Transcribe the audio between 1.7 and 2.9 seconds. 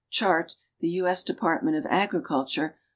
of Agriculture.